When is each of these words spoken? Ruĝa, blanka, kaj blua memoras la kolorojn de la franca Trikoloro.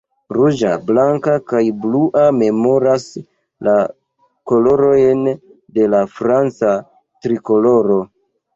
Ruĝa, 0.35 0.69
blanka, 0.85 1.35
kaj 1.51 1.61
blua 1.83 2.23
memoras 2.37 3.05
la 3.69 3.77
kolorojn 4.53 5.23
de 5.79 5.87
la 5.97 6.03
franca 6.17 6.75
Trikoloro. 7.23 8.03